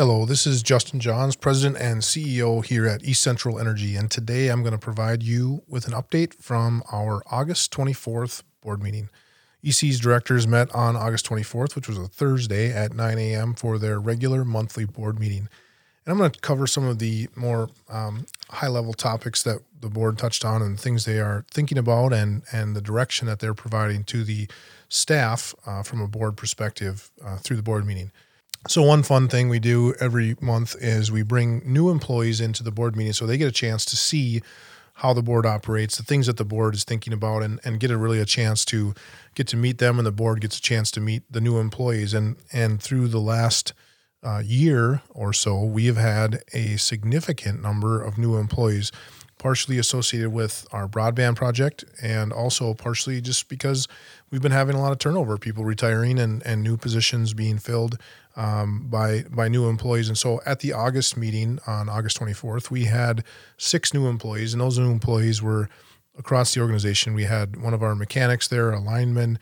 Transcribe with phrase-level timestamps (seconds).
[0.00, 4.48] Hello, this is Justin Johns, President and CEO here at East Central Energy, and today
[4.48, 9.10] I'm going to provide you with an update from our August 24th board meeting.
[9.62, 13.52] EC's directors met on August 24th, which was a Thursday at 9 a.m.
[13.52, 15.50] for their regular monthly board meeting.
[16.06, 19.90] And I'm going to cover some of the more um, high level topics that the
[19.90, 23.52] board touched on and things they are thinking about and, and the direction that they're
[23.52, 24.48] providing to the
[24.88, 28.10] staff uh, from a board perspective uh, through the board meeting.
[28.68, 32.70] So one fun thing we do every month is we bring new employees into the
[32.70, 34.42] board meeting so they get a chance to see
[35.00, 37.90] how the board operates, the things that the board is thinking about, and, and get
[37.90, 38.94] a really a chance to
[39.34, 42.12] get to meet them, and the board gets a chance to meet the new employees.
[42.12, 43.72] And and through the last
[44.22, 48.92] uh, year or so, we have had a significant number of new employees,
[49.40, 53.88] partially associated with our broadband project, and also partially just because
[54.30, 57.98] we've been having a lot of turnover, people retiring and and new positions being filled
[58.36, 60.08] um, by by new employees.
[60.08, 63.24] And so at the August meeting on August 24th, we had
[63.56, 65.68] six new employees, and those new employees were
[66.18, 67.14] across the organization.
[67.14, 69.38] We had one of our mechanics there, a lineman,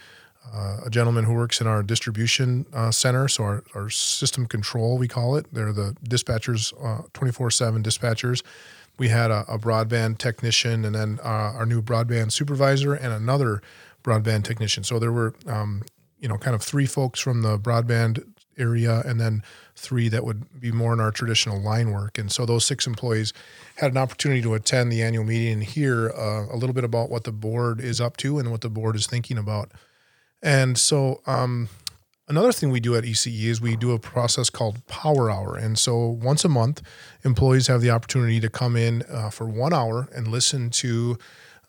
[0.53, 4.99] uh, a gentleman who works in our distribution uh, center, so our, our system control,
[4.99, 5.47] we call it.
[5.53, 8.43] They're the dispatchers, uh, 24 7 dispatchers.
[8.99, 13.63] We had a, a, broadband technician, and then uh, our new broadband supervisor, and another
[14.03, 14.85] broadband technician.
[14.85, 15.83] So there were, um,
[16.19, 18.25] you know, kind of three folks from the broadband
[18.59, 19.43] area, and then
[19.77, 22.19] three that would be more in our traditional line work.
[22.19, 23.33] And so those six employees
[23.77, 27.11] had an opportunity to attend the annual meeting and hear uh, a little bit about
[27.11, 29.71] what the board is up to and what the board is thinking about.
[30.43, 31.69] And so, um,
[32.29, 35.57] another thing we do at ECE is we do a process called Power Hour.
[35.57, 36.83] And so, once a month,
[37.25, 41.19] employees have the opportunity to come in uh, for one hour and listen to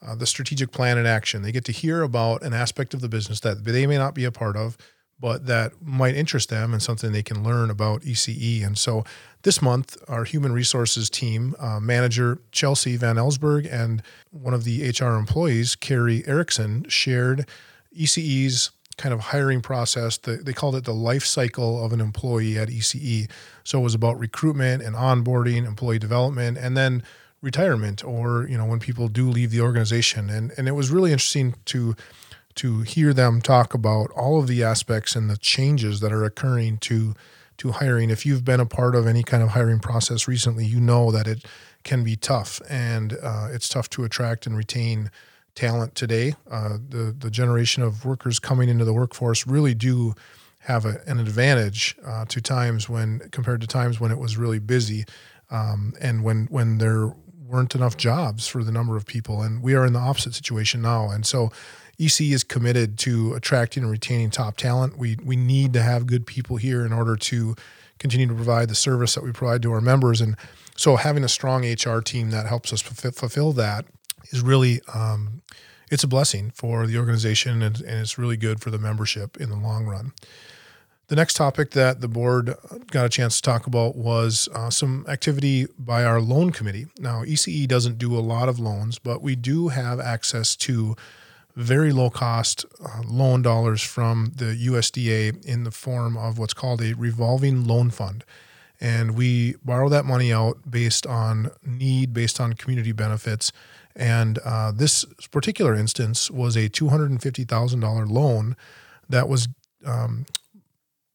[0.01, 1.41] uh, the strategic plan in action.
[1.41, 4.25] They get to hear about an aspect of the business that they may not be
[4.25, 4.77] a part of
[5.19, 8.65] but that might interest them and something they can learn about ECE.
[8.65, 9.03] And so
[9.43, 14.01] this month, our human resources team uh, manager, Chelsea Van Ellsberg, and
[14.31, 17.47] one of the HR employees, Carrie Erickson, shared
[17.95, 20.17] ECE's kind of hiring process.
[20.17, 23.29] The, they called it the life cycle of an employee at ECE.
[23.63, 27.03] So it was about recruitment and onboarding, employee development, and then
[27.41, 30.29] retirement or, you know, when people do leave the organization.
[30.29, 31.95] And, and it was really interesting to
[32.55, 36.77] to hear them talk about all of the aspects and the changes that are occurring
[36.79, 37.15] to
[37.57, 38.09] to hiring.
[38.09, 41.25] If you've been a part of any kind of hiring process recently, you know that
[41.25, 41.45] it
[41.83, 45.09] can be tough, and uh, it's tough to attract and retain
[45.59, 46.35] talent today.
[46.49, 50.15] Uh, the the generation of workers coming into the workforce really do
[50.59, 54.59] have a, an advantage uh, to times when compared to times when it was really
[54.59, 55.03] busy,
[55.51, 57.13] um, and when when there
[57.45, 59.41] weren't enough jobs for the number of people.
[59.41, 61.51] And we are in the opposite situation now, and so
[61.99, 64.97] EC is committed to attracting and retaining top talent.
[64.97, 67.55] We we need to have good people here in order to
[67.97, 70.21] continue to provide the service that we provide to our members.
[70.21, 70.37] And
[70.77, 73.85] so, having a strong HR team that helps us fulfill that
[74.29, 75.41] is really um,
[75.91, 79.49] it's a blessing for the organization, and, and it's really good for the membership in
[79.49, 80.13] the long run.
[81.07, 82.55] The next topic that the board
[82.91, 86.85] got a chance to talk about was uh, some activity by our loan committee.
[86.99, 90.95] Now, ECE doesn't do a lot of loans, but we do have access to
[91.55, 96.79] very low cost uh, loan dollars from the USDA in the form of what's called
[96.81, 98.23] a revolving loan fund.
[98.81, 103.51] And we borrow that money out based on need, based on community benefits.
[103.95, 108.55] And uh, this particular instance was a $250,000 loan
[109.09, 109.49] that was
[109.85, 110.25] um,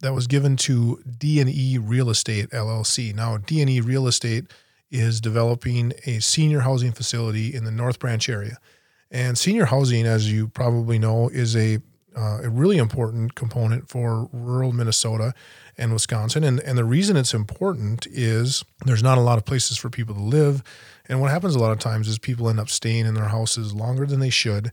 [0.01, 3.15] that was given to D&E Real Estate LLC.
[3.15, 4.45] Now, D&E Real Estate
[4.91, 8.59] is developing a senior housing facility in the North Branch area.
[9.11, 11.79] And senior housing, as you probably know, is a
[12.17, 15.35] uh, a really important component for rural Minnesota
[15.77, 16.45] and Wisconsin.
[16.45, 20.15] And, and the reason it's important is there's not a lot of places for people
[20.15, 20.63] to live.
[21.09, 23.75] And what happens a lot of times is people end up staying in their houses
[23.75, 24.73] longer than they should.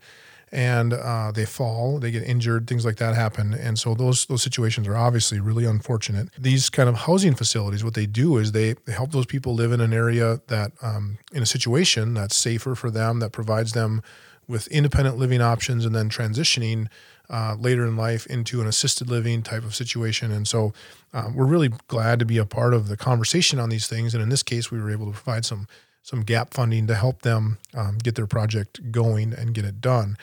[0.53, 4.43] And uh, they fall, they get injured, things like that happen, and so those those
[4.43, 6.27] situations are obviously really unfortunate.
[6.37, 9.71] These kind of housing facilities, what they do is they, they help those people live
[9.71, 14.01] in an area that, um, in a situation that's safer for them, that provides them
[14.51, 16.87] with independent living options and then transitioning
[17.29, 20.31] uh, later in life into an assisted living type of situation.
[20.31, 20.73] And so
[21.13, 24.13] uh, we're really glad to be a part of the conversation on these things.
[24.13, 25.67] And in this case, we were able to provide some
[26.03, 30.17] some gap funding to help them um, get their project going and get it done.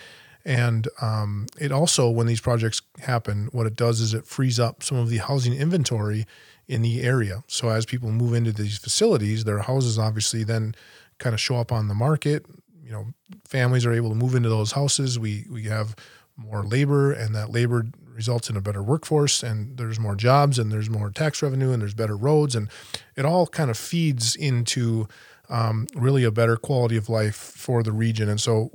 [0.44, 4.82] And um, it also, when these projects happen, what it does is it frees up
[4.82, 6.26] some of the housing inventory
[6.66, 7.44] in the area.
[7.46, 10.74] So as people move into these facilities, their houses obviously then
[11.18, 12.44] kind of show up on the market
[12.88, 13.06] you know
[13.46, 15.94] families are able to move into those houses we we have
[16.36, 20.72] more labor and that labor results in a better workforce and there's more jobs and
[20.72, 22.68] there's more tax revenue and there's better roads and
[23.16, 25.06] it all kind of feeds into
[25.48, 28.28] um, really a better quality of life for the region.
[28.28, 28.70] And so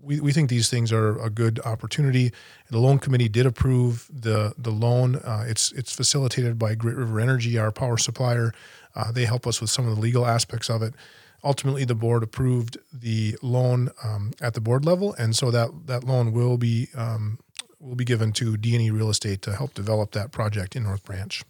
[0.00, 2.32] we, we think these things are a good opportunity.
[2.70, 5.16] The loan committee did approve the the loan.
[5.16, 8.52] Uh, it's it's facilitated by Great River Energy, our power supplier.
[8.94, 10.94] Uh, they help us with some of the legal aspects of it.
[11.44, 16.04] Ultimately, the board approved the loan um, at the board level, and so that that
[16.04, 17.38] loan will be um,
[17.78, 21.44] will be given to D&E Real Estate to help develop that project in North Branch.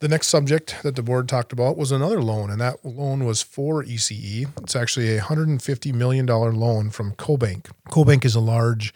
[0.00, 3.42] The next subject that the board talked about was another loan, and that loan was
[3.42, 4.48] for ECE.
[4.62, 7.70] It's actually a $150 million loan from CoBank.
[7.90, 8.94] CoBank is a large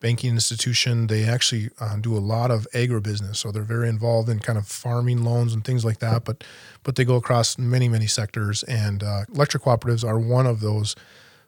[0.00, 1.06] banking institution.
[1.06, 4.66] They actually uh, do a lot of agribusiness, so they're very involved in kind of
[4.66, 6.24] farming loans and things like that.
[6.24, 6.44] But
[6.82, 10.94] but they go across many many sectors, and uh, electric cooperatives are one of those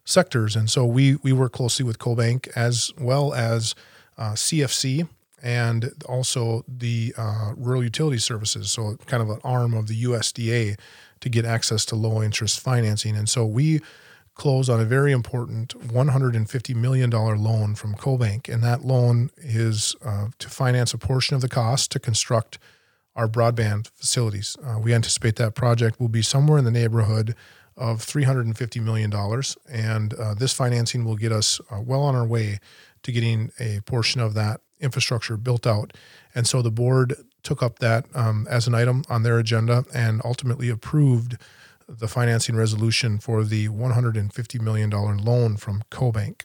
[0.04, 0.56] sectors.
[0.56, 3.74] And so we we work closely with CoBank as well as
[4.16, 5.08] uh, CFC
[5.42, 10.76] and also the uh, rural utility services, so kind of an arm of the USDA
[11.20, 13.16] to get access to low interest financing.
[13.16, 13.80] And so we
[14.38, 20.28] closed on a very important $150 million loan from CoBank, and that loan is uh,
[20.38, 22.58] to finance a portion of the cost to construct
[23.16, 24.56] our broadband facilities.
[24.64, 27.34] Uh, we anticipate that project will be somewhere in the neighborhood
[27.76, 29.12] of $350 million,
[29.68, 32.60] and uh, this financing will get us uh, well on our way
[33.02, 35.92] to getting a portion of that infrastructure built out.
[36.32, 40.22] And so the board took up that um, as an item on their agenda and
[40.24, 41.36] ultimately approved
[41.88, 46.42] the financing resolution for the $150 million loan from CoBank.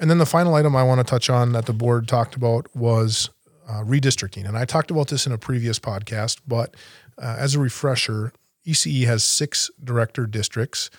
[0.00, 2.74] And then the final item I want to touch on that the board talked about
[2.74, 3.30] was
[3.68, 4.48] uh, redistricting.
[4.48, 6.74] And I talked about this in a previous podcast, but
[7.18, 8.32] uh, as a refresher,
[8.66, 10.90] ECE has six director districts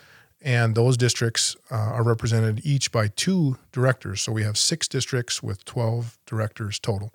[0.44, 4.21] and those districts uh, are represented each by two directors.
[4.21, 7.13] So we have six districts with 12 directors total.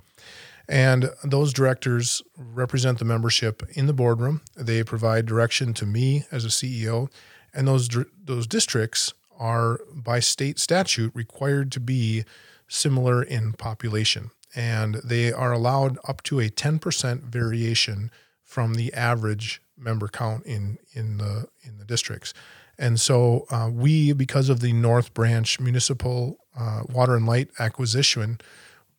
[0.68, 4.42] And those directors represent the membership in the boardroom.
[4.54, 7.10] They provide direction to me as a CEO.
[7.54, 7.88] And those,
[8.22, 12.24] those districts are, by state statute, required to be
[12.68, 14.30] similar in population.
[14.54, 18.10] And they are allowed up to a 10% variation
[18.44, 22.34] from the average member count in, in, the, in the districts.
[22.78, 28.38] And so uh, we, because of the North Branch Municipal uh, Water and Light acquisition,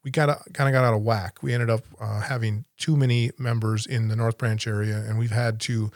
[0.04, 1.44] we got kind of got out of whack.
[1.44, 5.32] We ended up uh, having too many members in the North Branch area, and we've
[5.32, 5.92] had to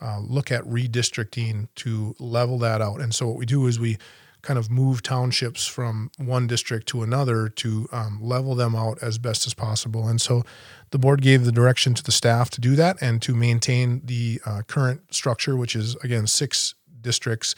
[0.00, 3.00] uh, look at redistricting to level that out.
[3.00, 3.98] And so what we do is we
[4.42, 9.16] kind of move townships from one district to another to um, level them out as
[9.16, 10.06] best as possible.
[10.06, 10.42] And so
[10.90, 14.40] the board gave the direction to the staff to do that and to maintain the
[14.44, 17.54] uh, current structure, which is again six districts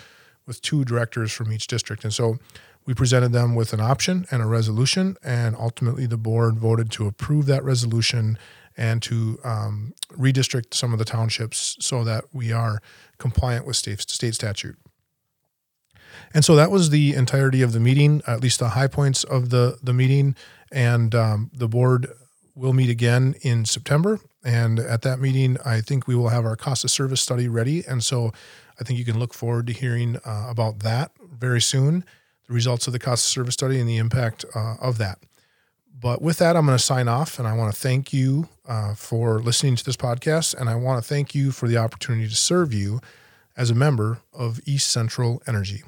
[0.47, 2.05] with two directors from each district.
[2.05, 2.39] And so
[2.87, 7.07] we presented them with an option and a resolution, and ultimately the board voted to
[7.07, 8.39] approve that resolution
[8.77, 12.81] and to um, redistrict some of the townships so that we are
[13.19, 14.77] compliant with state, state statute.
[16.33, 19.51] And so that was the entirety of the meeting, at least the high points of
[19.51, 20.35] the, the meeting.
[20.71, 22.09] And um, the board
[22.55, 24.21] will meet again in September.
[24.45, 27.85] And at that meeting, I think we will have our cost of service study ready.
[27.87, 28.33] And so
[28.81, 32.05] I think you can look forward to hearing uh, about that very soon,
[32.47, 35.19] the results of the cost of service study and the impact uh, of that.
[35.99, 38.95] But with that, I'm going to sign off and I want to thank you uh,
[38.95, 40.55] for listening to this podcast.
[40.55, 43.01] And I want to thank you for the opportunity to serve you
[43.57, 45.83] as a member of East Central Energy.